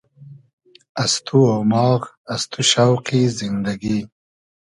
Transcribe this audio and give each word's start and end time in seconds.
از 1.03 1.13
تو 1.25 1.37
اۉماغ 1.53 2.01
از 2.33 2.41
تو 2.51 2.61
شۆقی 2.71 3.23
زیندئگی 3.37 3.99